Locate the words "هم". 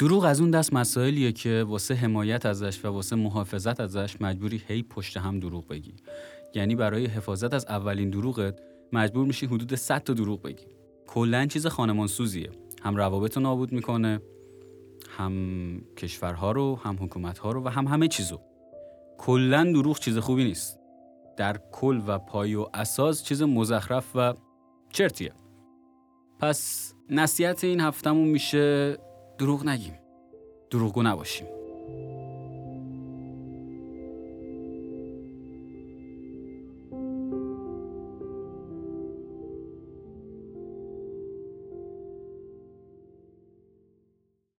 5.16-5.40, 12.82-12.96, 15.16-15.34, 16.76-16.98, 17.68-17.86